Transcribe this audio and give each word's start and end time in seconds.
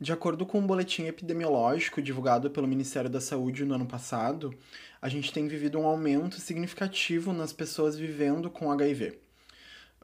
De 0.00 0.12
acordo 0.12 0.44
com 0.44 0.58
um 0.58 0.66
boletim 0.66 1.04
epidemiológico 1.04 2.02
divulgado 2.02 2.50
pelo 2.50 2.66
Ministério 2.66 3.08
da 3.08 3.20
Saúde 3.20 3.64
no 3.64 3.74
ano 3.74 3.86
passado, 3.86 4.52
a 5.00 5.08
gente 5.08 5.32
tem 5.32 5.46
vivido 5.46 5.78
um 5.78 5.86
aumento 5.86 6.40
significativo 6.40 7.32
nas 7.32 7.52
pessoas 7.52 7.96
vivendo 7.96 8.50
com 8.50 8.72
HIV. 8.72 9.16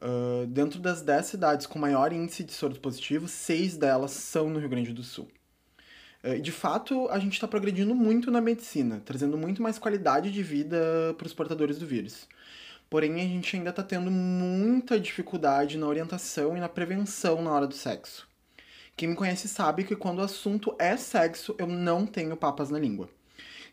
Uh, 0.01 0.47
dentro 0.47 0.79
das 0.79 1.01
10 1.01 1.25
cidades 1.25 1.67
com 1.67 1.77
maior 1.77 2.13
índice 2.13 2.43
de 2.43 2.53
soro 2.53 2.79
positivo, 2.79 3.27
seis 3.27 3.75
delas 3.75 4.11
são 4.11 4.49
no 4.49 4.59
Rio 4.59 4.69
Grande 4.69 4.93
do 4.93 5.03
Sul. 5.03 5.27
Uh, 6.23 6.39
de 6.39 6.53
fato, 6.53 7.09
a 7.09 7.19
gente 7.19 7.33
está 7.33 7.47
progredindo 7.47 7.93
muito 7.93 8.31
na 8.31 8.39
medicina, 8.39 9.01
trazendo 9.03 9.37
muito 9.37 9.61
mais 9.61 9.77
qualidade 9.77 10.31
de 10.31 10.41
vida 10.41 11.13
para 11.17 11.27
os 11.27 11.33
portadores 11.33 11.77
do 11.77 11.85
vírus. 11.85 12.29
Porém, 12.89 13.15
a 13.15 13.25
gente 13.25 13.57
ainda 13.57 13.71
está 13.71 13.83
tendo 13.83 14.09
muita 14.09 14.97
dificuldade 14.97 15.77
na 15.77 15.87
orientação 15.87 16.55
e 16.55 16.61
na 16.61 16.69
prevenção 16.69 17.41
na 17.41 17.51
hora 17.51 17.67
do 17.67 17.75
sexo. 17.75 18.30
Quem 18.95 19.09
me 19.09 19.15
conhece 19.15 19.47
sabe 19.47 19.83
que 19.83 19.95
quando 19.95 20.19
o 20.19 20.23
assunto 20.23 20.75
é 20.77 20.95
sexo, 20.95 21.55
eu 21.57 21.67
não 21.67 22.05
tenho 22.05 22.37
papas 22.37 22.69
na 22.69 22.77
língua. 22.77 23.09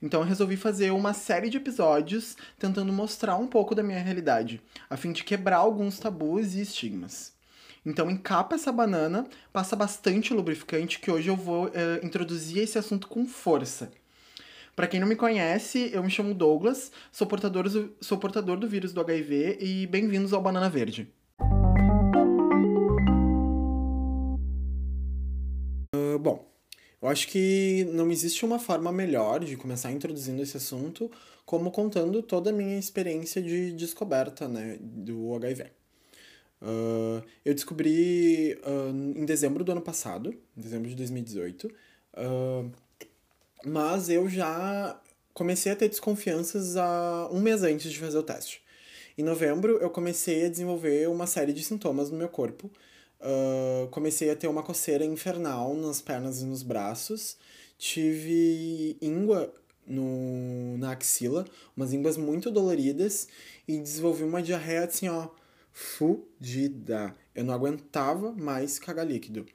Então 0.00 0.20
eu 0.20 0.27
resolvi 0.27 0.56
fazer 0.56 0.91
uma 0.92 1.12
série 1.12 1.50
de 1.50 1.56
episódios 1.56 2.36
tentando 2.58 2.92
mostrar 2.92 3.36
um 3.36 3.46
pouco 3.46 3.74
da 3.74 3.82
minha 3.82 3.98
realidade, 3.98 4.62
a 4.88 4.96
fim 4.96 5.12
de 5.12 5.24
quebrar 5.24 5.56
alguns 5.56 5.98
tabus 5.98 6.54
e 6.54 6.60
estigmas. 6.60 7.32
Então 7.84 8.10
encapa 8.10 8.54
essa 8.54 8.70
banana, 8.70 9.27
passa 9.52 9.74
bastante 9.74 10.32
lubrificante, 10.32 10.98
que 11.00 11.10
hoje 11.10 11.28
eu 11.28 11.36
vou 11.36 11.66
uh, 11.66 11.70
introduzir 12.05 12.62
esse 12.62 12.78
assunto 12.78 13.08
com 13.08 13.27
força. 13.27 13.91
Para 14.77 14.86
quem 14.86 15.00
não 15.00 15.08
me 15.08 15.16
conhece, 15.16 15.91
eu 15.92 16.02
me 16.05 16.10
chamo 16.10 16.32
Douglas, 16.32 16.92
sou 17.10 17.27
portador, 17.27 17.66
sou 18.00 18.19
portador 18.19 18.56
do 18.56 18.69
vírus 18.69 18.92
do 18.92 19.00
HIV 19.00 19.58
e 19.60 19.86
bem-vindos 19.88 20.32
ao 20.32 20.41
Banana 20.41 20.70
Verde. 20.70 21.12
Bom, 26.18 26.48
eu 27.00 27.08
acho 27.08 27.28
que 27.28 27.86
não 27.92 28.10
existe 28.10 28.44
uma 28.44 28.58
forma 28.58 28.91
melhor 28.92 29.44
de 29.44 29.56
começar 29.56 29.92
introduzindo 29.92 30.42
esse 30.42 30.56
assunto 30.56 31.11
como 31.47 31.70
contando 31.70 32.22
toda 32.22 32.50
a 32.50 32.52
minha 32.52 32.78
experiência 32.78 33.41
de 33.41 33.72
descoberta 33.72 34.46
né, 34.46 34.77
do 34.80 35.34
HIV. 35.34 35.70
Uh, 36.61 37.22
eu 37.44 37.55
descobri 37.55 38.58
uh, 38.64 39.19
em 39.19 39.24
dezembro 39.24 39.62
do 39.62 39.72
ano 39.72 39.80
passado, 39.80 40.34
em 40.56 40.61
dezembro 40.61 40.89
de 40.89 40.96
2018, 40.96 41.69
uh, 41.69 42.70
mas 43.64 44.08
eu 44.08 44.28
já 44.28 45.00
comecei 45.33 45.70
a 45.70 45.77
ter 45.77 45.89
desconfianças 45.89 46.77
a 46.77 47.28
um 47.30 47.41
mês 47.41 47.62
antes 47.62 47.92
de 47.92 47.98
fazer 47.98 48.19
o 48.19 48.22
teste. 48.22 48.61
Em 49.16 49.22
novembro, 49.22 49.78
eu 49.78 49.89
comecei 49.89 50.46
a 50.46 50.48
desenvolver 50.48 51.08
uma 51.08 51.27
série 51.27 51.52
de 51.52 51.62
sintomas 51.62 52.11
no 52.11 52.19
meu 52.19 52.28
corpo 52.28 52.70
Comecei 53.91 54.30
a 54.30 54.36
ter 54.36 54.48
uma 54.48 54.62
coceira 54.62 55.05
infernal 55.05 55.74
nas 55.74 56.00
pernas 56.00 56.41
e 56.41 56.44
nos 56.44 56.62
braços. 56.62 57.36
Tive 57.77 58.97
íngua 59.00 59.52
no, 59.86 60.77
na 60.78 60.92
axila, 60.92 61.46
umas 61.77 61.92
ínguas 61.92 62.16
muito 62.16 62.50
doloridas 62.50 63.28
e 63.66 63.78
desenvolvi 63.78 64.24
uma 64.24 64.42
diarreia 64.42 64.84
assim, 64.84 65.08
ó, 65.08 65.28
fudida. 65.72 67.14
Eu 67.34 67.44
não 67.44 67.55
aguentava 67.55 68.33
mais 68.33 68.78
cagar 68.78 69.06
líquido. 69.06 69.46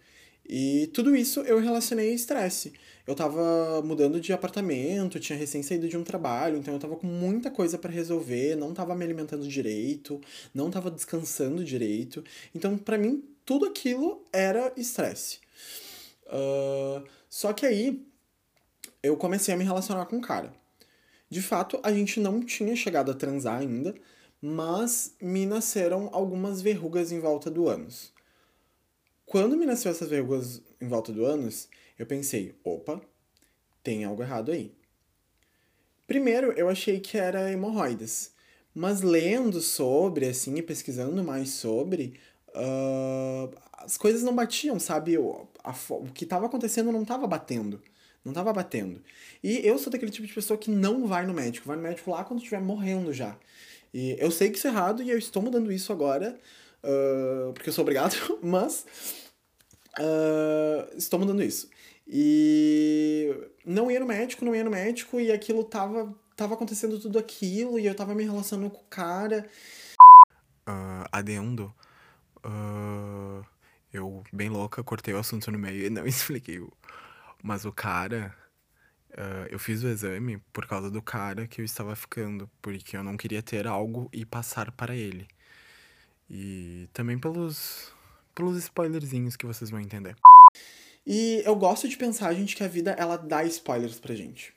E 0.48 0.88
tudo 0.94 1.16
isso 1.16 1.40
eu 1.42 1.60
relacionei 1.60 2.12
a 2.12 2.14
estresse. 2.14 2.74
Eu 3.08 3.16
tava 3.16 3.82
mudando 3.84 4.20
de 4.20 4.34
apartamento, 4.34 5.20
tinha 5.20 5.38
recém 5.38 5.64
saído 5.64 5.88
de 5.88 5.98
um 5.98 6.04
trabalho, 6.04 6.58
então 6.58 6.74
eu 6.74 6.80
tava 6.80 6.96
com 6.96 7.08
muita 7.08 7.50
coisa 7.50 7.78
para 7.78 7.92
resolver, 7.92 8.56
não 8.56 8.74
tava 8.74 8.96
me 8.96 9.04
alimentando 9.04 9.48
direito, 9.48 10.20
não 10.54 10.70
tava 10.70 10.92
descansando 10.92 11.64
direito. 11.64 12.24
Então, 12.54 12.78
para 12.78 12.98
mim, 12.98 13.24
tudo 13.46 13.66
aquilo 13.66 14.26
era 14.32 14.72
estresse. 14.78 15.40
Uh, 16.26 17.08
só 17.30 17.54
que 17.54 17.66
aí 17.66 18.06
eu 19.02 19.18
comecei 19.18 19.54
a 19.54 19.58
me 19.58 19.64
relacionar 19.64 20.06
com 20.06 20.18
o 20.18 20.22
cara. 20.22 20.54
De 21.30 21.42
fato, 21.42 21.80
a 21.84 21.92
gente 21.92 22.20
não 22.20 22.42
tinha 22.42 22.76
chegado 22.76 23.12
a 23.12 23.16
transar 23.16 23.60
ainda, 23.60 23.94
mas 24.42 25.16
me 25.22 25.46
nasceram 25.46 26.10
algumas 26.14 26.62
verrugas 26.62 27.12
em 27.12 27.20
volta 27.20 27.50
do 27.50 27.68
ânus. 27.68 28.14
Quando 29.26 29.58
me 29.58 29.66
nasceu 29.66 29.90
essas 29.90 30.10
verrugas 30.10 30.62
em 30.80 30.88
volta 30.88 31.12
do 31.12 31.26
ânus, 31.26 31.68
eu 31.98 32.06
pensei, 32.06 32.56
opa, 32.64 33.02
tem 33.82 34.04
algo 34.04 34.22
errado 34.22 34.52
aí. 34.52 34.76
Primeiro, 36.06 36.52
eu 36.52 36.70
achei 36.70 37.00
que 37.00 37.18
era 37.18 37.52
hemorroidas, 37.52 38.34
mas 38.76 39.02
lendo 39.02 39.62
sobre, 39.62 40.28
assim, 40.28 40.56
e 40.58 40.62
pesquisando 40.62 41.24
mais 41.24 41.50
sobre, 41.50 42.20
uh, 42.56 43.54
as 43.74 43.98
coisas 43.98 44.24
não 44.24 44.36
batiam, 44.36 44.80
sabe? 44.80 45.18
O, 45.18 45.48
a, 45.64 45.74
o 45.90 46.06
que 46.14 46.24
estava 46.24 46.46
acontecendo 46.46 46.92
não 46.92 47.04
estava 47.04 47.28
batendo. 47.28 47.82
Não 48.24 48.32
estava 48.32 48.54
batendo. 48.54 49.02
E 49.44 49.66
eu 49.68 49.78
sou 49.78 49.92
daquele 49.92 50.12
tipo 50.12 50.26
de 50.26 50.34
pessoa 50.34 50.58
que 50.58 50.72
não 50.72 51.06
vai 51.06 51.26
no 51.26 51.34
médico. 51.34 51.68
Vai 51.68 51.76
no 51.76 51.84
médico 51.84 52.12
lá 52.12 52.24
quando 52.24 52.40
estiver 52.40 52.62
morrendo 52.62 53.12
já. 53.12 53.38
E 53.94 54.16
eu 54.18 54.32
sei 54.32 54.50
que 54.50 54.58
isso 54.58 54.68
é 54.68 54.70
errado 54.70 55.04
e 55.04 55.10
eu 55.10 55.18
estou 55.18 55.42
mudando 55.42 55.72
isso 55.72 55.92
agora. 55.92 56.40
Uh, 56.84 57.54
porque 57.54 57.70
eu 57.70 57.74
sou 57.74 57.84
obrigado, 57.84 58.16
mas. 58.42 58.86
Uh, 60.00 60.98
estou 60.98 61.20
mudando 61.20 61.44
isso. 61.44 61.70
E 62.08 63.34
não 63.66 63.90
ia 63.90 64.00
no 64.00 64.06
médico, 64.06 64.44
não 64.44 64.56
ia 64.56 64.64
no 64.64 64.72
médico, 64.72 65.20
e 65.20 65.32
aquilo 65.32 65.64
tava, 65.64 66.14
tava 66.36 66.54
acontecendo 66.54 67.00
tudo 67.00 67.18
aquilo, 67.18 67.80
e 67.80 67.86
eu 67.86 67.96
tava 67.96 68.14
me 68.14 68.24
relacionando 68.24 68.72
com 68.72 68.82
o 68.82 68.90
cara. 68.90 69.48
Uh, 70.68 71.08
adendo, 71.12 71.74
Uh, 72.46 73.46
eu, 73.92 74.24
bem 74.34 74.50
louca, 74.50 74.84
cortei 74.84 75.14
o 75.14 75.20
assunto 75.20 75.52
no 75.52 75.58
meio 75.58 75.86
e 75.86 75.90
não 75.90 76.06
expliquei. 76.08 76.62
Mas 77.42 77.66
o 77.66 77.72
cara. 77.72 78.36
Uh, 79.12 79.46
eu 79.52 79.60
fiz 79.60 79.84
o 79.84 79.88
exame 79.88 80.40
por 80.52 80.66
causa 80.66 80.90
do 80.90 81.00
cara 81.00 81.46
que 81.46 81.62
eu 81.62 81.66
estava 81.66 81.96
ficando, 81.96 82.50
porque 82.60 82.98
eu 82.98 83.04
não 83.04 83.16
queria 83.16 83.44
ter 83.44 83.68
algo 83.68 84.10
e 84.12 84.26
passar 84.26 84.72
para 84.72 84.96
ele. 84.96 85.28
E 86.28 86.90
também 86.92 87.20
pelos, 87.20 87.94
pelos 88.34 88.58
spoilerzinhos 88.58 89.36
que 89.36 89.46
vocês 89.46 89.70
vão 89.70 89.80
entender. 89.80 90.16
E 91.06 91.44
eu 91.46 91.56
gosto 91.56 91.88
de 91.88 91.96
pensar, 91.96 92.34
gente, 92.34 92.56
que 92.56 92.64
a 92.64 92.68
vida 92.68 92.92
ela 92.98 93.18
dá 93.18 93.44
spoilers 93.44 94.00
pra 94.00 94.16
gente. 94.16 94.54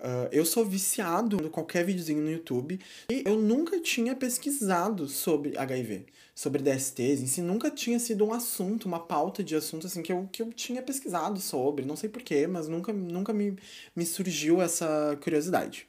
Uh, 0.00 0.32
eu 0.32 0.46
sou 0.46 0.64
viciado 0.64 1.44
em 1.44 1.50
qualquer 1.50 1.84
videozinho 1.84 2.22
no 2.22 2.30
YouTube 2.30 2.80
e 3.10 3.22
eu 3.26 3.36
nunca 3.36 3.78
tinha 3.78 4.16
pesquisado 4.16 5.06
sobre 5.06 5.58
HIV, 5.58 6.06
sobre 6.34 6.62
DSTs, 6.62 7.20
em 7.20 7.26
si 7.26 7.42
nunca 7.42 7.70
tinha 7.70 7.98
sido 7.98 8.24
um 8.24 8.32
assunto, 8.32 8.86
uma 8.86 9.00
pauta 9.00 9.44
de 9.44 9.54
assunto 9.54 9.86
assim 9.86 10.02
que 10.02 10.10
eu, 10.10 10.26
que 10.32 10.40
eu 10.40 10.50
tinha 10.54 10.80
pesquisado 10.80 11.38
sobre, 11.38 11.84
não 11.84 11.96
sei 11.96 12.08
porquê, 12.08 12.46
mas 12.46 12.66
nunca, 12.66 12.94
nunca 12.94 13.34
me, 13.34 13.58
me 13.94 14.06
surgiu 14.06 14.62
essa 14.62 15.18
curiosidade. 15.22 15.86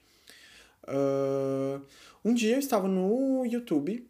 Uh, 0.83 1.81
um 2.25 2.33
dia 2.33 2.55
eu 2.55 2.59
estava 2.59 2.89
no 2.89 3.45
YouTube 3.45 4.05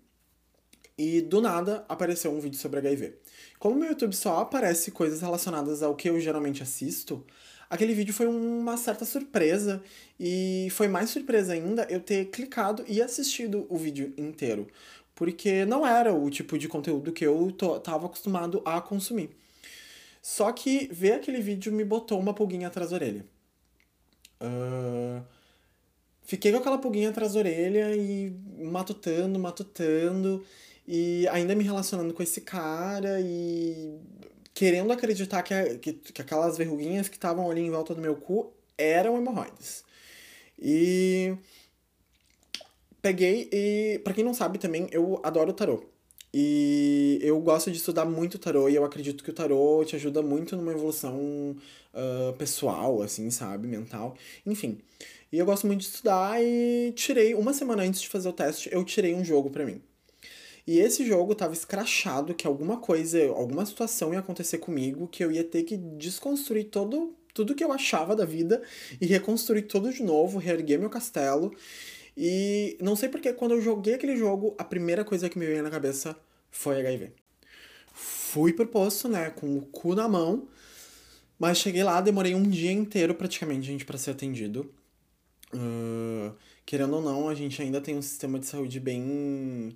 e 0.97 1.21
do 1.21 1.41
nada 1.41 1.85
apareceu 1.87 2.31
um 2.31 2.39
vídeo 2.39 2.57
sobre 2.57 2.79
HIV. 2.79 3.19
Como 3.59 3.77
no 3.77 3.85
YouTube 3.85 4.15
só 4.15 4.39
aparece 4.39 4.89
coisas 4.89 5.21
relacionadas 5.21 5.83
ao 5.83 5.95
que 5.95 6.09
eu 6.09 6.19
geralmente 6.19 6.63
assisto, 6.63 7.23
aquele 7.71 7.93
vídeo 7.93 8.13
foi 8.13 8.27
uma 8.27 8.75
certa 8.75 9.05
surpresa 9.05 9.81
e 10.19 10.67
foi 10.71 10.89
mais 10.89 11.09
surpresa 11.09 11.53
ainda 11.53 11.87
eu 11.89 12.01
ter 12.01 12.25
clicado 12.25 12.83
e 12.85 13.01
assistido 13.01 13.65
o 13.69 13.77
vídeo 13.77 14.13
inteiro, 14.17 14.67
porque 15.15 15.63
não 15.63 15.87
era 15.87 16.13
o 16.13 16.29
tipo 16.29 16.57
de 16.57 16.67
conteúdo 16.67 17.13
que 17.13 17.25
eu 17.25 17.49
tava 17.81 18.07
acostumado 18.07 18.61
a 18.65 18.81
consumir. 18.81 19.29
Só 20.21 20.51
que 20.51 20.89
ver 20.91 21.13
aquele 21.13 21.39
vídeo 21.39 21.71
me 21.71 21.85
botou 21.85 22.19
uma 22.19 22.33
pulguinha 22.33 22.67
atrás 22.67 22.89
da 22.89 22.97
orelha. 22.97 23.25
Uh, 24.41 25.23
fiquei 26.23 26.51
com 26.51 26.57
aquela 26.57 26.77
pulguinha 26.77 27.09
atrás 27.09 27.33
da 27.33 27.39
orelha 27.39 27.95
e 27.95 28.35
matutando, 28.65 29.39
matutando, 29.39 30.45
e 30.85 31.25
ainda 31.29 31.55
me 31.55 31.63
relacionando 31.63 32.13
com 32.13 32.21
esse 32.21 32.41
cara 32.41 33.21
e 33.21 33.97
querendo 34.61 34.93
acreditar 34.93 35.41
que, 35.41 35.79
que, 35.79 35.91
que 35.91 36.21
aquelas 36.21 36.55
verruguinhas 36.55 37.09
que 37.09 37.15
estavam 37.15 37.49
ali 37.49 37.61
em 37.61 37.71
volta 37.71 37.95
do 37.95 38.01
meu 38.01 38.15
cu 38.15 38.53
eram 38.77 39.17
hemorroides. 39.17 39.83
E 40.61 41.35
peguei 43.01 43.49
e, 43.51 43.99
para 44.03 44.13
quem 44.13 44.23
não 44.23 44.35
sabe 44.35 44.59
também, 44.59 44.87
eu 44.91 45.19
adoro 45.23 45.51
tarô. 45.51 45.83
E 46.31 47.17
eu 47.23 47.41
gosto 47.41 47.71
de 47.71 47.77
estudar 47.77 48.05
muito 48.05 48.37
tarô 48.37 48.69
e 48.69 48.75
eu 48.75 48.85
acredito 48.85 49.23
que 49.23 49.31
o 49.31 49.33
tarô 49.33 49.83
te 49.83 49.95
ajuda 49.95 50.21
muito 50.21 50.55
numa 50.55 50.71
evolução 50.71 51.55
uh, 51.95 52.33
pessoal, 52.37 53.01
assim, 53.01 53.31
sabe? 53.31 53.67
Mental. 53.67 54.15
Enfim. 54.45 54.77
E 55.31 55.39
eu 55.39 55.45
gosto 55.47 55.65
muito 55.65 55.79
de 55.79 55.87
estudar 55.87 56.39
e 56.39 56.93
tirei, 56.95 57.33
uma 57.33 57.51
semana 57.51 57.81
antes 57.81 57.99
de 57.99 58.09
fazer 58.09 58.29
o 58.29 58.33
teste, 58.33 58.69
eu 58.71 58.85
tirei 58.85 59.15
um 59.15 59.25
jogo 59.25 59.49
para 59.49 59.65
mim. 59.65 59.81
E 60.65 60.79
esse 60.79 61.05
jogo 61.05 61.35
tava 61.35 61.53
escrachado 61.53 62.33
que 62.33 62.47
alguma 62.47 62.77
coisa, 62.77 63.27
alguma 63.29 63.65
situação 63.65 64.13
ia 64.13 64.19
acontecer 64.19 64.59
comigo, 64.59 65.07
que 65.07 65.23
eu 65.23 65.31
ia 65.31 65.43
ter 65.43 65.63
que 65.63 65.77
desconstruir 65.77 66.65
todo 66.65 67.15
tudo 67.33 67.55
que 67.55 67.63
eu 67.63 67.71
achava 67.71 68.15
da 68.15 68.25
vida 68.25 68.61
e 68.99 69.05
reconstruir 69.05 69.61
tudo 69.63 69.91
de 69.93 70.03
novo, 70.03 70.37
reerguer 70.37 70.77
meu 70.79 70.89
castelo. 70.89 71.55
E 72.15 72.77
não 72.81 72.95
sei 72.95 73.09
porque 73.09 73.31
quando 73.33 73.51
eu 73.53 73.61
joguei 73.61 73.93
aquele 73.93 74.17
jogo, 74.17 74.53
a 74.57 74.63
primeira 74.63 75.05
coisa 75.05 75.29
que 75.29 75.39
me 75.39 75.45
veio 75.45 75.63
na 75.63 75.69
cabeça 75.71 76.15
foi 76.49 76.79
HIV. 76.79 77.13
Fui 77.93 78.53
pro 78.53 78.67
posto, 78.67 79.07
né, 79.07 79.29
com 79.29 79.57
o 79.57 79.61
cu 79.61 79.95
na 79.95 80.07
mão, 80.07 80.47
Mas 81.39 81.57
cheguei 81.57 81.83
lá, 81.83 81.99
demorei 82.01 82.35
um 82.35 82.43
dia 82.43 82.71
inteiro 82.71 83.15
praticamente, 83.15 83.65
gente, 83.65 83.83
para 83.85 83.97
ser 83.97 84.11
atendido. 84.11 84.71
Uh, 85.53 86.33
querendo 86.65 86.95
ou 86.95 87.01
não, 87.01 87.27
a 87.27 87.33
gente 87.35 87.61
ainda 87.61 87.81
tem 87.81 87.95
um 87.97 88.01
sistema 88.01 88.37
de 88.39 88.45
saúde 88.45 88.79
bem. 88.79 89.75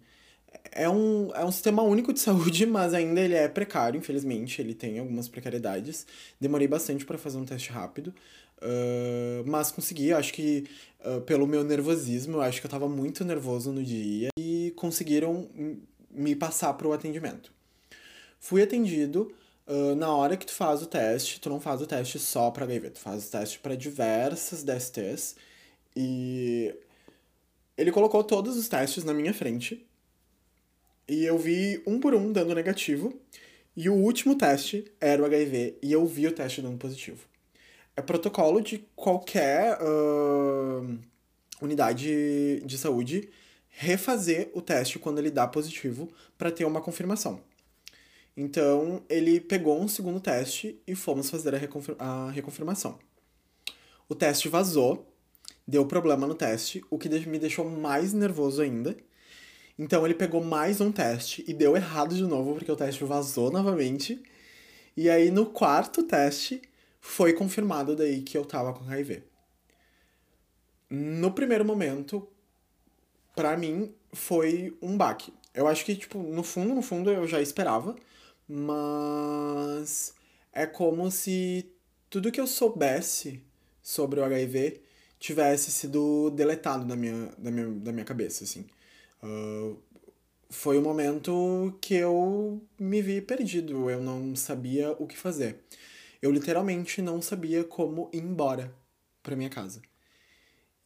É 0.76 0.90
um, 0.90 1.32
é 1.34 1.46
um 1.46 1.52
sistema 1.52 1.82
único 1.82 2.12
de 2.12 2.20
saúde, 2.22 2.66
mas 2.66 2.94
ainda 2.94 3.22
ele 3.22 3.34
é 3.34 3.48
precário, 3.48 3.98
infelizmente. 3.98 4.62
Ele 4.62 4.76
tem 4.76 5.00
algumas 5.00 5.30
precariedades. 5.30 6.06
Demorei 6.40 6.68
bastante 6.68 7.06
para 7.06 7.18
fazer 7.18 7.38
um 7.38 7.46
teste 7.46 7.72
rápido. 7.72 8.14
Uh, 8.58 9.44
mas 9.46 9.72
consegui, 9.72 10.12
acho 10.14 10.34
que 10.34 10.66
uh, 11.06 11.22
pelo 11.22 11.48
meu 11.48 11.64
nervosismo, 11.64 12.42
acho 12.42 12.60
que 12.60 12.68
eu 12.68 12.72
tava 12.72 12.88
muito 12.88 13.24
nervoso 13.24 13.72
no 13.72 13.84
dia 13.84 14.30
e 14.38 14.74
conseguiram 14.76 15.50
me 16.12 16.36
passar 16.36 16.74
para 16.74 16.88
o 16.88 16.94
atendimento. 16.94 17.52
Fui 18.40 18.62
atendido. 18.62 19.34
Uh, 19.68 19.96
na 19.96 20.14
hora 20.16 20.38
que 20.38 20.46
tu 20.46 20.54
faz 20.54 20.84
o 20.84 20.86
teste, 20.86 21.40
tu 21.40 21.50
não 21.50 21.60
faz 21.60 21.82
o 21.82 21.88
teste 21.88 22.20
só 22.20 22.52
para 22.52 22.66
HIV, 22.66 22.92
tu 22.92 23.00
faz 23.00 23.28
o 23.28 23.32
teste 23.32 23.60
para 23.60 23.76
diversas 23.76 24.64
DSTs. 24.64 25.36
E 25.96 26.76
ele 27.78 27.92
colocou 27.92 28.24
todos 28.24 28.58
os 28.58 28.68
testes 28.68 29.04
na 29.04 29.14
minha 29.14 29.34
frente. 29.34 29.86
E 31.08 31.24
eu 31.26 31.38
vi 31.38 31.82
um 31.86 32.00
por 32.00 32.14
um 32.16 32.32
dando 32.32 32.56
negativo. 32.56 33.14
E 33.76 33.90
o 33.90 33.94
último 33.94 34.36
teste 34.38 34.92
era 35.00 35.22
o 35.22 35.26
HIV. 35.26 35.78
E 35.82 35.92
eu 35.92 36.06
vi 36.06 36.28
o 36.28 36.32
teste 36.32 36.62
dando 36.62 36.78
positivo. 36.78 37.28
É 37.96 38.02
protocolo 38.02 38.62
de 38.62 38.86
qualquer 38.96 39.78
uh, 39.82 41.00
unidade 41.62 42.62
de 42.62 42.78
saúde 42.78 43.30
refazer 43.70 44.50
o 44.54 44.62
teste 44.62 44.98
quando 44.98 45.20
ele 45.20 45.30
dá 45.30 45.46
positivo 45.46 46.10
para 46.38 46.52
ter 46.52 46.66
uma 46.66 46.82
confirmação. 46.82 47.42
Então, 48.36 49.04
ele 49.10 49.40
pegou 49.40 49.82
um 49.82 49.88
segundo 49.88 50.20
teste 50.20 50.80
e 50.86 50.96
fomos 50.96 51.30
fazer 51.30 51.56
a, 51.56 51.58
reconfir 51.58 51.96
a 51.98 52.32
reconfirmação. 52.32 53.00
O 54.08 54.16
teste 54.16 54.50
vazou 54.50 55.08
deu 55.68 55.86
problema 55.86 56.28
no 56.28 56.36
teste, 56.36 56.84
o 56.90 56.98
que 56.98 57.10
me 57.26 57.40
deixou 57.40 57.70
mais 57.70 58.14
nervoso 58.14 58.62
ainda. 58.62 58.96
Então 59.78 60.06
ele 60.06 60.14
pegou 60.14 60.44
mais 60.44 60.80
um 60.80 60.92
teste 60.92 61.44
e 61.48 61.54
deu 61.54 61.76
errado 61.76 62.16
de 62.16 62.24
novo, 62.24 62.54
porque 62.56 62.72
o 62.72 62.76
teste 62.76 63.04
vazou 63.04 63.52
novamente. 63.52 64.22
E 64.96 65.10
aí 65.10 65.30
no 65.30 65.48
quarto 65.48 66.04
teste 66.04 66.62
foi 67.02 67.34
confirmado 67.34 67.96
daí 67.96 68.22
que 68.22 68.38
eu 68.38 68.46
tava 68.46 68.74
com 68.74 68.86
HIV. 68.86 69.24
No 70.90 71.32
primeiro 71.32 71.66
momento, 71.66 72.28
para 73.36 73.58
mim, 73.58 73.94
foi 74.14 74.78
um 74.82 74.96
baque. 74.98 75.34
Eu 75.54 75.68
acho 75.68 75.84
que, 75.86 75.96
tipo, 75.96 76.20
no 76.20 76.44
fundo, 76.44 76.74
no 76.74 76.82
fundo 76.82 77.12
eu 77.12 77.28
já 77.28 77.42
esperava, 77.42 77.96
mas 78.48 80.14
é 80.54 80.66
como 80.66 81.12
se 81.12 81.70
tudo 82.10 82.32
que 82.32 82.40
eu 82.40 82.48
soubesse 82.48 83.42
sobre 83.82 84.20
o 84.20 84.24
HIV 84.24 84.82
tivesse 85.20 85.72
sido 85.72 86.30
deletado 86.32 86.86
da 86.86 86.96
minha, 86.96 87.30
da 87.38 87.52
minha, 87.52 87.68
da 87.68 87.92
minha 87.92 88.06
cabeça, 88.06 88.44
assim. 88.44 88.66
Uh, 89.26 89.78
foi 90.50 90.78
o 90.78 90.80
um 90.80 90.84
momento 90.84 91.76
que 91.82 91.96
eu 91.96 92.62
me 92.80 93.02
vi 93.02 93.20
perdido, 93.22 93.90
eu 93.90 94.00
não 94.02 94.36
sabia 94.36 94.92
o 94.92 95.08
que 95.08 95.18
fazer. 95.18 95.58
Eu 96.22 96.32
literalmente 96.32 97.02
não 97.02 97.22
sabia 97.22 97.64
como 97.64 98.10
ir 98.14 98.20
embora 98.20 98.74
para 99.24 99.36
minha 99.36 99.50
casa. 99.50 99.82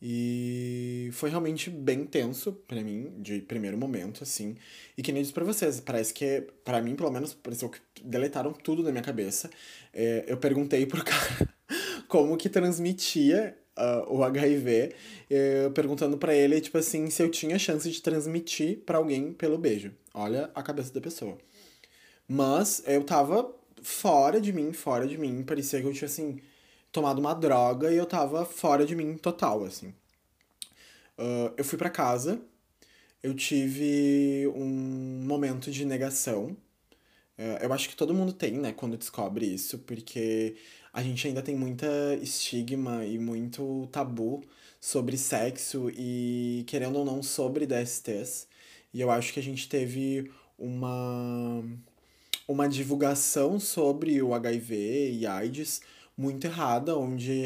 E 0.01 1.09
foi 1.11 1.29
realmente 1.29 1.69
bem 1.69 2.05
tenso 2.05 2.53
para 2.53 2.81
mim, 2.81 3.11
de 3.17 3.41
primeiro 3.41 3.77
momento, 3.77 4.23
assim. 4.23 4.55
E 4.97 5.03
que 5.03 5.11
nem 5.11 5.21
disse 5.21 5.33
pra 5.33 5.43
vocês, 5.43 5.81
parece 5.81 6.13
que, 6.13 6.47
para 6.63 6.81
mim, 6.81 6.95
pelo 6.95 7.11
menos, 7.11 7.33
pareceu 7.33 7.69
que 7.69 7.79
deletaram 8.01 8.53
tudo 8.53 8.81
da 8.81 8.91
minha 8.91 9.03
cabeça. 9.03 9.49
É, 9.93 10.23
eu 10.27 10.37
perguntei 10.37 10.85
pro 10.85 11.03
cara 11.03 11.53
como 12.07 12.37
que 12.37 12.47
transmitia 12.47 13.57
uh, 13.79 14.13
o 14.13 14.23
HIV, 14.23 14.93
uh, 15.31 15.71
perguntando 15.71 16.17
para 16.17 16.35
ele, 16.35 16.59
tipo 16.59 16.77
assim, 16.77 17.09
se 17.09 17.23
eu 17.23 17.29
tinha 17.29 17.57
chance 17.57 17.89
de 17.89 18.01
transmitir 18.01 18.79
para 18.85 18.97
alguém 18.97 19.33
pelo 19.33 19.57
beijo. 19.57 19.91
Olha 20.13 20.51
a 20.53 20.61
cabeça 20.61 20.93
da 20.93 21.01
pessoa. 21.01 21.37
Mas 22.27 22.83
eu 22.85 23.03
tava 23.03 23.51
fora 23.81 24.39
de 24.39 24.51
mim, 24.51 24.73
fora 24.73 25.07
de 25.07 25.17
mim. 25.17 25.43
Parecia 25.43 25.81
que 25.81 25.87
eu 25.87 25.93
tinha, 25.93 26.07
assim, 26.07 26.39
tomado 26.91 27.19
uma 27.19 27.33
droga 27.33 27.91
e 27.91 27.97
eu 27.97 28.05
tava 28.05 28.45
fora 28.45 28.85
de 28.85 28.95
mim 28.95 29.15
total, 29.15 29.63
assim. 29.63 29.93
Uh, 31.17 31.51
eu 31.57 31.65
fui 31.65 31.77
para 31.77 31.89
casa, 31.89 32.39
eu 33.21 33.33
tive 33.33 34.47
um 34.55 35.23
momento 35.25 35.71
de 35.71 35.85
negação. 35.85 36.55
Uh, 37.39 37.63
eu 37.63 37.71
acho 37.71 37.87
que 37.87 37.95
todo 37.95 38.13
mundo 38.13 38.33
tem, 38.33 38.51
né, 38.51 38.73
quando 38.73 38.97
descobre 38.97 39.45
isso, 39.45 39.79
porque 39.79 40.57
a 40.91 41.01
gente 41.01 41.25
ainda 41.25 41.41
tem 41.41 41.55
muita 41.55 41.87
estigma 42.21 43.05
e 43.05 43.17
muito 43.17 43.87
tabu 43.93 44.43
sobre 44.81 45.17
sexo 45.17 45.89
e, 45.95 46.65
querendo 46.67 46.97
ou 46.99 47.05
não, 47.05 47.23
sobre 47.23 47.65
DSTs. 47.65 48.45
E 48.93 48.99
eu 48.99 49.09
acho 49.09 49.31
que 49.31 49.39
a 49.39 49.43
gente 49.43 49.69
teve 49.69 50.29
uma, 50.57 51.63
uma 52.45 52.67
divulgação 52.67 53.57
sobre 53.57 54.21
o 54.21 54.33
HIV 54.33 55.11
e 55.13 55.25
AIDS 55.25 55.79
muito 56.17 56.45
errada, 56.45 56.97
onde 56.97 57.41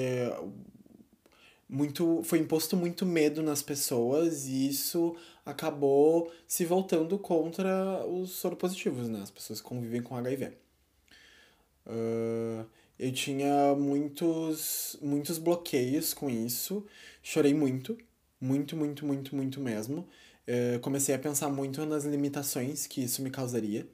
muito 1.73 2.21
foi 2.23 2.39
imposto 2.39 2.77
muito 2.77 3.05
medo 3.05 3.41
nas 3.41 3.63
pessoas 3.63 4.45
e 4.45 4.69
isso 4.69 5.15
acabou 5.43 6.31
se 6.47 6.65
voltando 6.65 7.17
contra 7.17 8.05
os 8.05 8.31
soropositivos, 8.31 9.09
né? 9.09 9.21
As 9.23 9.31
pessoas 9.31 9.59
que 9.59 9.67
convivem 9.67 10.01
com 10.01 10.15
HIV. 10.15 10.51
Uh, 11.87 12.65
eu 12.99 13.11
tinha 13.11 13.75
muitos, 13.75 14.97
muitos 15.01 15.39
bloqueios 15.39 16.13
com 16.13 16.29
isso. 16.29 16.85
Chorei 17.23 17.53
muito, 17.53 17.97
muito, 18.39 18.77
muito, 18.77 19.05
muito, 19.05 19.35
muito 19.35 19.59
mesmo. 19.59 20.07
Eu 20.45 20.79
comecei 20.79 21.15
a 21.15 21.19
pensar 21.19 21.49
muito 21.49 21.85
nas 21.85 22.05
limitações 22.05 22.85
que 22.85 23.03
isso 23.03 23.23
me 23.23 23.31
causaria. 23.31 23.87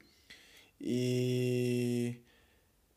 E. 0.80 2.16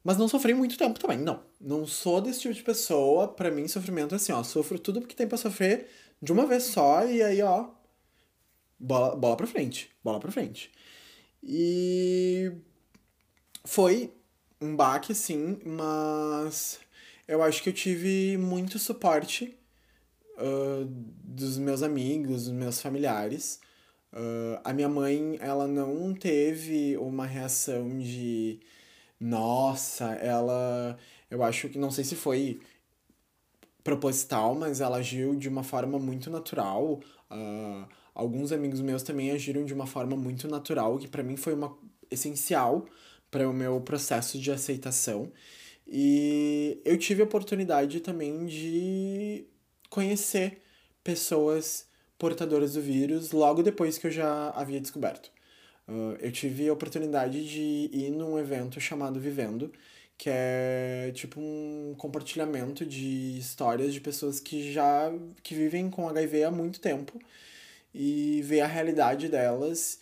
Mas 0.03 0.17
não 0.17 0.27
sofri 0.27 0.53
muito 0.53 0.77
tempo 0.77 0.99
também, 0.99 1.17
não. 1.17 1.43
Não 1.61 1.85
sou 1.87 2.19
desse 2.19 2.41
tipo 2.41 2.53
de 2.53 2.63
pessoa. 2.63 3.27
Para 3.27 3.49
mim, 3.49 3.67
sofrimento 3.67 4.13
é 4.13 4.17
assim, 4.17 4.33
ó. 4.33 4.43
Sofro 4.43 4.77
tudo 4.77 4.99
porque 4.99 5.15
tem 5.15 5.27
pra 5.27 5.37
sofrer 5.37 5.87
de 6.21 6.31
uma 6.31 6.45
vez 6.45 6.63
só 6.63 7.05
e 7.05 7.23
aí, 7.23 7.41
ó. 7.41 7.69
Bola, 8.77 9.15
bola 9.15 9.37
pra 9.37 9.47
frente. 9.47 9.91
Bola 10.03 10.19
pra 10.19 10.31
frente. 10.31 10.71
E. 11.41 12.51
Foi 13.65 14.13
um 14.59 14.75
baque, 14.75 15.15
sim, 15.15 15.57
mas 15.65 16.79
eu 17.27 17.41
acho 17.41 17.63
que 17.63 17.69
eu 17.69 17.73
tive 17.73 18.37
muito 18.37 18.77
suporte 18.77 19.57
uh, 20.37 20.85
dos 20.85 21.57
meus 21.57 21.81
amigos, 21.81 22.45
dos 22.45 22.53
meus 22.53 22.81
familiares. 22.81 23.59
Uh, 24.11 24.59
a 24.63 24.73
minha 24.73 24.89
mãe, 24.89 25.37
ela 25.39 25.67
não 25.67 26.13
teve 26.13 26.97
uma 26.97 27.25
reação 27.25 27.97
de 27.99 28.59
nossa, 29.23 30.13
ela. 30.15 30.97
Eu 31.29 31.43
acho 31.43 31.69
que 31.69 31.79
não 31.79 31.89
sei 31.89 32.03
se 32.03 32.13
foi 32.15 32.59
proposital, 33.83 34.53
mas 34.53 34.81
ela 34.81 34.97
agiu 34.97 35.35
de 35.35 35.47
uma 35.47 35.63
forma 35.63 35.97
muito 35.97 36.29
natural. 36.29 36.99
Uh, 37.31 37.87
alguns 38.13 38.51
amigos 38.51 38.81
meus 38.81 39.01
também 39.01 39.31
agiram 39.31 39.63
de 39.63 39.73
uma 39.73 39.87
forma 39.87 40.17
muito 40.17 40.47
natural, 40.49 40.97
que 40.99 41.07
para 41.07 41.23
mim 41.23 41.37
foi 41.37 41.53
uma 41.53 41.77
essencial 42.11 42.85
para 43.31 43.49
o 43.49 43.53
meu 43.53 43.79
processo 43.81 44.37
de 44.37 44.51
aceitação. 44.51 45.31
E 45.87 46.81
eu 46.85 46.97
tive 46.97 47.21
a 47.21 47.25
oportunidade 47.25 48.01
também 48.01 48.45
de 48.45 49.45
conhecer 49.89 50.61
pessoas 51.03 51.87
portadoras 52.17 52.73
do 52.73 52.81
vírus 52.81 53.31
logo 53.31 53.63
depois 53.63 53.97
que 53.97 54.07
eu 54.07 54.11
já 54.11 54.49
havia 54.51 54.81
descoberto. 54.81 55.32
Uh, 55.87 56.15
eu 56.19 56.31
tive 56.31 56.67
a 56.69 56.73
oportunidade 56.73 57.43
de 57.47 57.89
ir 57.91 58.11
num 58.11 58.39
evento 58.39 58.79
chamado 58.79 59.19
Vivendo, 59.19 59.71
que 60.17 60.29
é 60.31 61.11
tipo 61.13 61.39
um 61.39 61.95
compartilhamento 61.97 62.85
de 62.85 63.37
histórias 63.37 63.93
de 63.93 63.99
pessoas 63.99 64.39
que 64.39 64.71
já 64.71 65.11
que 65.41 65.53
vivem 65.55 65.89
com 65.89 66.07
HIV 66.07 66.45
há 66.45 66.51
muito 66.51 66.79
tempo 66.79 67.19
e 67.93 68.41
ver 68.43 68.61
a 68.61 68.67
realidade 68.67 69.27
delas 69.27 69.99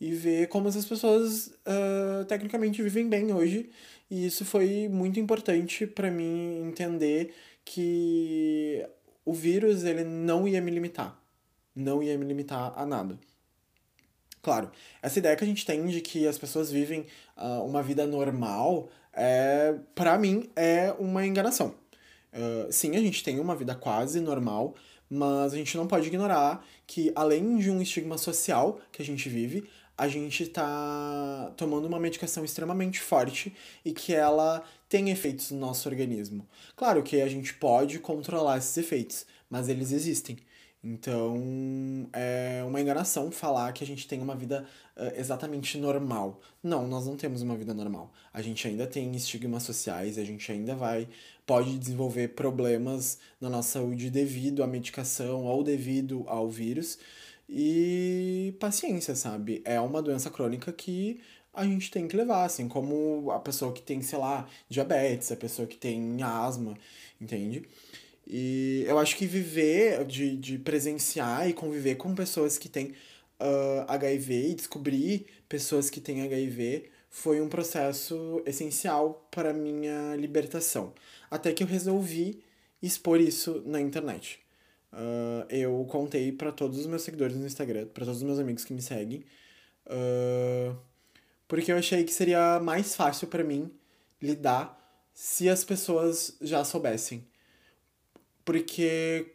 e 0.00 0.12
ver 0.14 0.48
como 0.48 0.68
essas 0.68 0.86
pessoas 0.86 1.48
uh, 1.66 2.24
tecnicamente 2.26 2.82
vivem 2.82 3.08
bem 3.08 3.32
hoje. 3.32 3.70
E 4.10 4.26
isso 4.26 4.44
foi 4.44 4.88
muito 4.88 5.20
importante 5.20 5.86
para 5.86 6.10
mim 6.10 6.62
entender 6.66 7.34
que 7.64 8.84
o 9.24 9.32
vírus 9.32 9.84
ele 9.84 10.04
não 10.04 10.48
ia 10.48 10.60
me 10.60 10.70
limitar. 10.70 11.20
Não 11.74 12.02
ia 12.02 12.16
me 12.18 12.24
limitar 12.24 12.72
a 12.76 12.84
nada. 12.86 13.18
Claro, 14.42 14.70
essa 15.02 15.18
ideia 15.18 15.36
que 15.36 15.44
a 15.44 15.46
gente 15.46 15.66
tem 15.66 15.86
de 15.86 16.00
que 16.00 16.26
as 16.26 16.38
pessoas 16.38 16.70
vivem 16.70 17.06
uh, 17.36 17.64
uma 17.64 17.82
vida 17.82 18.06
normal, 18.06 18.88
é, 19.12 19.74
para 19.94 20.18
mim, 20.18 20.48
é 20.56 20.94
uma 20.98 21.26
enganação. 21.26 21.74
Uh, 22.32 22.72
sim, 22.72 22.96
a 22.96 23.00
gente 23.00 23.22
tem 23.22 23.38
uma 23.38 23.54
vida 23.54 23.74
quase 23.74 24.20
normal, 24.20 24.74
mas 25.10 25.52
a 25.52 25.56
gente 25.56 25.76
não 25.76 25.86
pode 25.86 26.06
ignorar 26.06 26.64
que, 26.86 27.12
além 27.14 27.58
de 27.58 27.70
um 27.70 27.82
estigma 27.82 28.16
social 28.16 28.80
que 28.90 29.02
a 29.02 29.04
gente 29.04 29.28
vive, 29.28 29.68
a 30.00 30.08
gente 30.08 30.46
tá 30.46 31.52
tomando 31.58 31.84
uma 31.86 32.00
medicação 32.00 32.42
extremamente 32.42 32.98
forte 33.00 33.54
e 33.84 33.92
que 33.92 34.14
ela 34.14 34.64
tem 34.88 35.10
efeitos 35.10 35.50
no 35.50 35.58
nosso 35.58 35.86
organismo. 35.86 36.48
Claro 36.74 37.02
que 37.02 37.20
a 37.20 37.28
gente 37.28 37.52
pode 37.52 37.98
controlar 37.98 38.56
esses 38.56 38.74
efeitos, 38.78 39.26
mas 39.50 39.68
eles 39.68 39.92
existem. 39.92 40.38
Então, 40.82 42.08
é 42.12 42.64
uma 42.66 42.80
enganação 42.80 43.30
falar 43.30 43.72
que 43.72 43.84
a 43.84 43.86
gente 43.86 44.08
tem 44.08 44.20
uma 44.22 44.34
vida 44.34 44.66
uh, 44.96 45.20
exatamente 45.20 45.76
normal. 45.76 46.40
Não, 46.62 46.86
nós 46.86 47.06
não 47.06 47.16
temos 47.16 47.42
uma 47.42 47.54
vida 47.54 47.74
normal. 47.74 48.10
A 48.32 48.40
gente 48.40 48.66
ainda 48.66 48.86
tem 48.86 49.14
estigmas 49.14 49.62
sociais, 49.62 50.16
a 50.16 50.24
gente 50.24 50.50
ainda 50.50 50.74
vai 50.74 51.06
pode 51.44 51.78
desenvolver 51.78 52.28
problemas 52.28 53.18
na 53.40 53.50
nossa 53.50 53.80
saúde 53.80 54.08
devido 54.08 54.62
à 54.62 54.66
medicação 54.66 55.44
ou 55.44 55.62
devido 55.64 56.24
ao 56.28 56.48
vírus. 56.48 56.98
E 57.48 58.54
paciência, 58.60 59.14
sabe? 59.16 59.60
É 59.64 59.80
uma 59.80 60.00
doença 60.00 60.30
crônica 60.30 60.72
que 60.72 61.20
a 61.52 61.64
gente 61.64 61.90
tem 61.90 62.06
que 62.06 62.16
levar, 62.16 62.44
assim, 62.44 62.68
como 62.68 63.30
a 63.32 63.40
pessoa 63.40 63.72
que 63.72 63.82
tem, 63.82 64.00
sei 64.00 64.18
lá, 64.18 64.46
diabetes, 64.68 65.32
a 65.32 65.36
pessoa 65.36 65.66
que 65.66 65.76
tem 65.76 66.22
asma, 66.22 66.74
entende? 67.20 67.64
E 68.32 68.84
eu 68.86 68.96
acho 68.96 69.16
que 69.16 69.26
viver, 69.26 70.04
de, 70.04 70.36
de 70.36 70.56
presenciar 70.56 71.48
e 71.48 71.52
conviver 71.52 71.96
com 71.96 72.14
pessoas 72.14 72.56
que 72.56 72.68
têm 72.68 72.94
uh, 73.40 73.84
HIV 73.88 74.50
e 74.50 74.54
descobrir 74.54 75.26
pessoas 75.48 75.90
que 75.90 76.00
têm 76.00 76.22
HIV 76.22 76.90
foi 77.08 77.40
um 77.40 77.48
processo 77.48 78.40
essencial 78.46 79.26
para 79.32 79.52
minha 79.52 80.14
libertação. 80.14 80.94
Até 81.28 81.52
que 81.52 81.64
eu 81.64 81.66
resolvi 81.66 82.40
expor 82.80 83.20
isso 83.20 83.64
na 83.66 83.80
internet. 83.80 84.38
Uh, 84.92 85.44
eu 85.50 85.84
contei 85.90 86.30
para 86.30 86.52
todos 86.52 86.78
os 86.78 86.86
meus 86.86 87.02
seguidores 87.02 87.36
no 87.36 87.44
Instagram, 87.44 87.88
para 87.88 88.04
todos 88.04 88.18
os 88.18 88.22
meus 88.22 88.38
amigos 88.38 88.64
que 88.64 88.72
me 88.72 88.80
seguem, 88.80 89.24
uh, 89.86 90.76
porque 91.48 91.72
eu 91.72 91.76
achei 91.76 92.04
que 92.04 92.12
seria 92.12 92.60
mais 92.60 92.94
fácil 92.94 93.26
para 93.26 93.42
mim 93.42 93.72
lidar 94.22 94.78
se 95.12 95.48
as 95.48 95.64
pessoas 95.64 96.36
já 96.40 96.64
soubessem. 96.64 97.26
Porque 98.44 99.34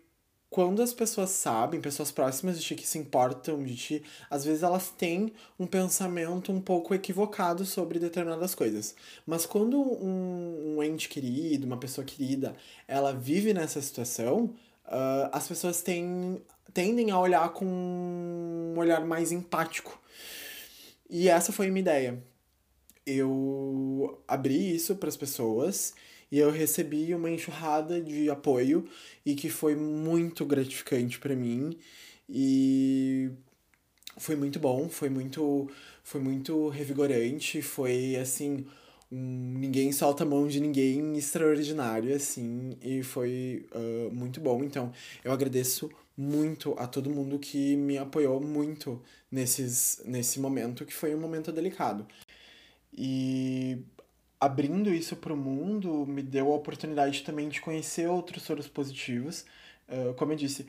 quando 0.55 0.81
as 0.81 0.93
pessoas 0.93 1.31
sabem, 1.31 1.81
pessoas 1.81 2.13
próximas 2.13 2.57
de 2.57 2.65
ti 2.65 2.75
que 2.75 2.87
se 2.87 2.97
importam 2.97 3.61
de 3.61 3.75
ti, 3.75 4.03
às 4.29 4.45
vezes 4.45 4.63
elas 4.63 4.89
têm 4.89 5.33
um 5.59 5.67
pensamento 5.67 6.49
um 6.49 6.61
pouco 6.61 6.95
equivocado 6.95 7.65
sobre 7.65 7.99
determinadas 7.99 8.55
coisas. 8.55 8.95
Mas 9.27 9.45
quando 9.45 9.77
um, 9.77 10.77
um 10.77 10.81
ente 10.83 11.09
querido, 11.09 11.67
uma 11.67 11.75
pessoa 11.75 12.05
querida, 12.05 12.55
ela 12.87 13.11
vive 13.11 13.53
nessa 13.53 13.81
situação, 13.81 14.55
uh, 14.85 15.29
as 15.33 15.45
pessoas 15.45 15.81
têm, 15.81 16.41
tendem 16.73 17.11
a 17.11 17.19
olhar 17.19 17.49
com 17.49 17.65
um 17.65 18.75
olhar 18.77 19.05
mais 19.05 19.33
empático. 19.33 19.99
E 21.09 21.27
essa 21.27 21.51
foi 21.51 21.67
a 21.67 21.69
minha 21.69 21.81
ideia. 21.81 22.23
Eu 23.05 24.21
abri 24.25 24.73
isso 24.73 24.95
para 24.95 25.09
as 25.09 25.17
pessoas 25.17 25.93
e 26.31 26.39
eu 26.39 26.51
recebi 26.51 27.13
uma 27.13 27.29
enxurrada 27.29 28.01
de 28.01 28.29
apoio 28.29 28.85
e 29.25 29.35
que 29.35 29.49
foi 29.49 29.75
muito 29.75 30.45
gratificante 30.45 31.19
para 31.19 31.35
mim 31.35 31.77
e 32.29 33.29
foi 34.17 34.35
muito 34.35 34.59
bom, 34.59 34.89
foi 34.89 35.09
muito 35.09 35.69
foi 36.03 36.21
muito 36.21 36.69
revigorante, 36.69 37.61
foi 37.61 38.15
assim, 38.15 38.65
um, 39.11 39.57
ninguém 39.59 39.91
solta 39.91 40.23
a 40.23 40.27
mão 40.27 40.47
de 40.47 40.59
ninguém 40.59 41.17
extraordinário 41.17 42.15
assim 42.15 42.77
e 42.81 43.03
foi 43.03 43.67
uh, 43.73 44.13
muito 44.13 44.39
bom. 44.39 44.63
Então, 44.63 44.91
eu 45.23 45.31
agradeço 45.31 45.89
muito 46.17 46.75
a 46.77 46.87
todo 46.87 47.09
mundo 47.09 47.39
que 47.39 47.75
me 47.75 47.97
apoiou 47.97 48.39
muito 48.41 49.01
nesses 49.31 50.01
nesse 50.05 50.39
momento 50.39 50.85
que 50.85 50.93
foi 50.93 51.13
um 51.15 51.19
momento 51.19 51.51
delicado. 51.51 52.07
E 52.97 53.79
abrindo 54.39 54.93
isso 54.93 55.15
para 55.15 55.33
o 55.33 55.37
mundo 55.37 56.05
me 56.05 56.21
deu 56.21 56.51
a 56.51 56.55
oportunidade 56.55 57.23
também 57.23 57.49
de 57.49 57.61
conhecer 57.61 58.07
outros 58.07 58.43
soros 58.43 58.67
positivos. 58.67 59.45
Uh, 59.87 60.13
como 60.15 60.31
eu 60.33 60.35
disse, 60.35 60.67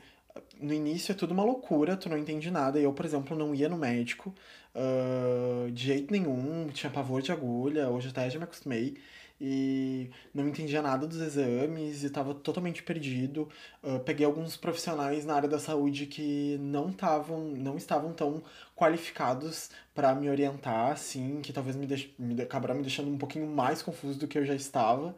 no 0.59 0.73
início 0.73 1.11
é 1.11 1.15
tudo 1.15 1.31
uma 1.31 1.43
loucura, 1.43 1.97
tu 1.97 2.09
não 2.09 2.17
entende 2.17 2.49
nada. 2.51 2.79
Eu, 2.79 2.93
por 2.93 3.05
exemplo, 3.05 3.37
não 3.37 3.53
ia 3.53 3.69
no 3.69 3.77
médico 3.77 4.33
uh, 4.75 5.71
de 5.71 5.85
jeito 5.85 6.11
nenhum, 6.11 6.67
tinha 6.69 6.91
pavor 6.91 7.21
de 7.21 7.31
agulha, 7.31 7.89
hoje 7.89 8.09
até 8.09 8.29
já 8.29 8.37
me 8.37 8.45
acostumei 8.45 8.97
e 9.39 10.09
não 10.33 10.47
entendia 10.47 10.81
nada 10.81 11.05
dos 11.05 11.19
exames 11.21 12.03
e 12.03 12.07
estava 12.07 12.33
totalmente 12.33 12.81
perdido. 12.83 13.47
Uh, 13.83 13.99
peguei 13.99 14.25
alguns 14.25 14.57
profissionais 14.57 15.25
na 15.25 15.35
área 15.35 15.49
da 15.49 15.59
saúde 15.59 16.07
que 16.07 16.57
não 16.59 16.89
estavam 16.89 17.39
não 17.55 17.77
estavam 17.77 18.13
tão 18.13 18.43
qualificados 18.75 19.69
para 19.93 20.13
me 20.15 20.29
orientar, 20.29 20.91
assim, 20.91 21.41
que 21.41 21.53
talvez 21.53 21.75
me, 21.75 21.85
deix 21.85 22.09
me 22.17 22.41
acabaram 22.41 22.75
me 22.75 22.81
deixando 22.81 23.09
um 23.11 23.17
pouquinho 23.17 23.47
mais 23.47 23.81
confuso 23.81 24.19
do 24.19 24.27
que 24.27 24.37
eu 24.37 24.45
já 24.45 24.55
estava. 24.55 25.15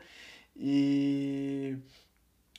E 0.55 1.77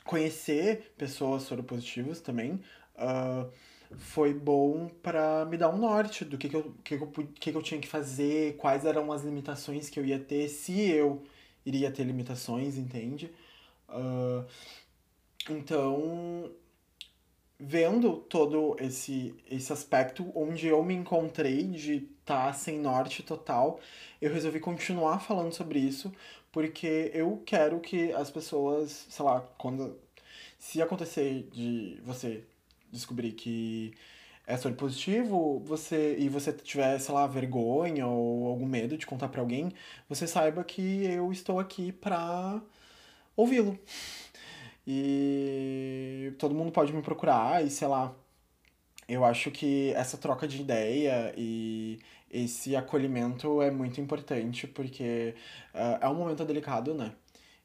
conhecer 0.04 0.92
pessoas 0.96 1.42
soropositivas 1.42 2.20
também 2.20 2.60
uh, 2.96 3.50
foi 3.96 4.32
bom 4.32 4.88
para 5.02 5.44
me 5.46 5.56
dar 5.56 5.68
um 5.68 5.78
norte 5.78 6.24
do 6.24 6.38
que, 6.38 6.48
que, 6.48 6.56
eu, 6.56 6.74
que, 6.84 6.96
que, 6.96 7.02
eu, 7.02 7.08
que, 7.08 7.52
que 7.52 7.56
eu 7.56 7.62
tinha 7.62 7.80
que 7.80 7.88
fazer, 7.88 8.56
quais 8.56 8.84
eram 8.84 9.10
as 9.12 9.22
limitações 9.22 9.90
que 9.90 9.98
eu 9.98 10.04
ia 10.04 10.18
ter 10.18 10.48
se 10.48 10.90
eu 10.90 11.22
iria 11.64 11.90
ter 11.90 12.04
limitações, 12.04 12.76
entende? 12.76 13.30
Uh, 13.88 14.44
então, 15.48 16.50
vendo 17.58 18.16
todo 18.16 18.76
esse, 18.78 19.34
esse 19.50 19.72
aspecto 19.72 20.30
onde 20.34 20.66
eu 20.66 20.82
me 20.84 20.94
encontrei 20.94 21.64
de 21.64 22.08
tá 22.30 22.52
sem 22.52 22.78
norte 22.78 23.24
total, 23.24 23.80
eu 24.22 24.32
resolvi 24.32 24.60
continuar 24.60 25.18
falando 25.20 25.52
sobre 25.52 25.80
isso, 25.80 26.12
porque 26.52 27.10
eu 27.12 27.42
quero 27.44 27.80
que 27.80 28.12
as 28.12 28.30
pessoas, 28.30 29.06
sei 29.10 29.24
lá, 29.24 29.40
quando. 29.58 29.98
Se 30.58 30.80
acontecer 30.82 31.48
de 31.52 31.98
você 32.04 32.44
descobrir 32.92 33.32
que 33.32 33.94
é 34.46 34.56
sobre 34.56 34.76
positivo, 34.76 35.60
você 35.64 36.16
e 36.18 36.28
você 36.28 36.52
tiver, 36.52 36.98
sei 37.00 37.14
lá, 37.14 37.26
vergonha 37.26 38.06
ou 38.06 38.48
algum 38.48 38.66
medo 38.66 38.96
de 38.96 39.06
contar 39.06 39.28
para 39.28 39.40
alguém, 39.40 39.72
você 40.08 40.26
saiba 40.26 40.62
que 40.62 41.04
eu 41.04 41.32
estou 41.32 41.58
aqui 41.58 41.92
para 41.92 42.60
ouvi-lo. 43.36 43.78
E 44.86 46.32
todo 46.38 46.54
mundo 46.54 46.72
pode 46.72 46.92
me 46.92 47.02
procurar 47.02 47.64
e 47.64 47.70
sei 47.70 47.88
lá. 47.88 48.14
Eu 49.08 49.24
acho 49.24 49.50
que 49.50 49.92
essa 49.94 50.16
troca 50.16 50.46
de 50.46 50.60
ideia 50.60 51.34
e 51.36 51.98
esse 52.30 52.76
acolhimento 52.76 53.60
é 53.60 53.70
muito 53.70 54.00
importante 54.00 54.66
porque 54.66 55.34
uh, 55.74 55.98
é 56.00 56.08
um 56.08 56.14
momento 56.14 56.44
delicado, 56.44 56.94
né? 56.94 57.12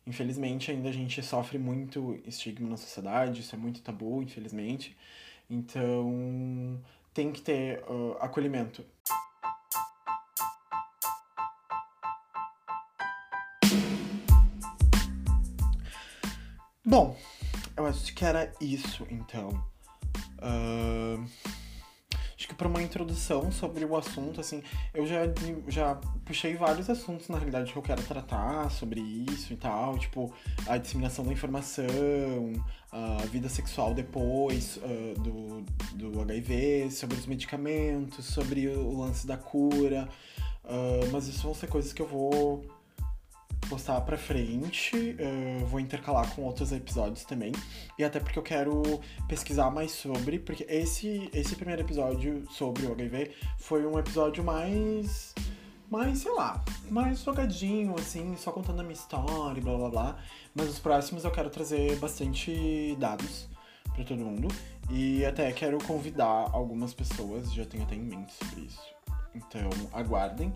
Infelizmente, 0.07 0.71
ainda 0.71 0.89
a 0.89 0.91
gente 0.91 1.21
sofre 1.21 1.57
muito 1.57 2.19
estigma 2.25 2.69
na 2.69 2.77
sociedade, 2.77 3.41
isso 3.41 3.55
é 3.55 3.57
muito 3.57 3.81
tabu, 3.81 4.21
infelizmente. 4.21 4.95
Então, 5.49 6.79
tem 7.13 7.31
que 7.31 7.41
ter 7.41 7.83
uh, 7.83 8.17
acolhimento. 8.19 8.85
Bom, 16.83 17.17
eu 17.75 17.85
acho 17.87 18.13
que 18.13 18.23
era 18.23 18.53
isso, 18.61 19.07
então. 19.09 19.49
Uh, 20.37 21.25
para 22.57 22.67
uma 22.67 22.81
introdução 22.81 23.51
sobre 23.51 23.85
o 23.85 23.95
assunto, 23.95 24.41
assim, 24.41 24.63
eu 24.93 25.05
já, 25.05 25.21
já 25.67 25.95
puxei 26.25 26.55
vários 26.55 26.89
assuntos, 26.89 27.27
na 27.29 27.37
realidade, 27.37 27.71
que 27.71 27.77
eu 27.77 27.83
quero 27.83 28.01
tratar 28.03 28.69
sobre 28.71 29.01
isso 29.01 29.53
e 29.53 29.55
tal, 29.55 29.97
tipo, 29.97 30.33
a 30.67 30.77
disseminação 30.77 31.25
da 31.25 31.31
informação, 31.31 31.85
a 32.91 33.25
vida 33.25 33.49
sexual 33.49 33.93
depois 33.93 34.77
uh, 34.77 35.19
do, 35.19 36.11
do 36.11 36.21
HIV, 36.21 36.89
sobre 36.91 37.17
os 37.17 37.25
medicamentos, 37.25 38.25
sobre 38.25 38.67
o 38.69 38.97
lance 38.97 39.27
da 39.27 39.37
cura, 39.37 40.07
uh, 40.63 41.11
mas 41.11 41.27
isso 41.27 41.43
vão 41.43 41.53
ser 41.53 41.67
coisas 41.67 41.91
que 41.91 42.01
eu 42.01 42.07
vou 42.07 42.63
postar 43.65 44.01
pra 44.01 44.17
frente, 44.17 45.15
uh, 45.19 45.65
vou 45.65 45.79
intercalar 45.79 46.33
com 46.35 46.43
outros 46.43 46.71
episódios 46.71 47.23
também. 47.23 47.51
E 47.97 48.03
até 48.03 48.19
porque 48.19 48.37
eu 48.37 48.43
quero 48.43 48.83
pesquisar 49.27 49.69
mais 49.71 49.91
sobre, 49.91 50.39
porque 50.39 50.65
esse, 50.69 51.29
esse 51.33 51.55
primeiro 51.55 51.81
episódio 51.81 52.45
sobre 52.51 52.85
o 52.85 52.91
HIV 52.91 53.31
foi 53.57 53.85
um 53.85 53.97
episódio 53.97 54.43
mais. 54.43 55.33
mais, 55.89 56.19
sei 56.19 56.31
lá, 56.31 56.63
mais 56.89 57.23
jogadinho, 57.23 57.95
assim, 57.97 58.35
só 58.37 58.51
contando 58.51 58.79
a 58.79 58.83
minha 58.83 58.93
história 58.93 59.59
e 59.59 59.63
blá 59.63 59.77
blá 59.77 59.89
blá. 59.89 60.19
Mas 60.53 60.69
os 60.69 60.79
próximos 60.79 61.23
eu 61.25 61.31
quero 61.31 61.49
trazer 61.49 61.95
bastante 61.97 62.95
dados 62.99 63.47
para 63.93 64.03
todo 64.03 64.19
mundo. 64.19 64.47
E 64.89 65.25
até 65.25 65.51
quero 65.51 65.77
convidar 65.79 66.49
algumas 66.53 66.93
pessoas, 66.93 67.51
já 67.51 67.65
tenho 67.65 67.83
até 67.83 67.95
em 67.95 68.03
mente 68.03 68.33
sobre 68.33 68.65
isso. 68.65 68.95
Então, 69.33 69.69
aguardem. 69.91 70.53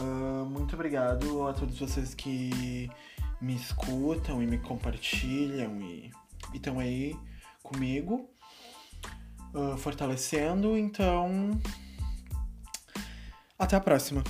Uh, 0.00 0.46
muito 0.46 0.74
obrigado 0.74 1.46
a 1.46 1.52
todos 1.52 1.78
vocês 1.78 2.14
que 2.14 2.90
me 3.40 3.54
escutam 3.54 4.42
e 4.42 4.46
me 4.46 4.58
compartilham 4.58 5.80
e 5.80 6.10
estão 6.52 6.78
aí 6.78 7.16
comigo, 7.62 8.28
uh, 9.54 9.76
fortalecendo. 9.76 10.76
Então, 10.76 11.50
Até 13.58 13.76
a 13.76 13.80
próxima. 13.80 14.22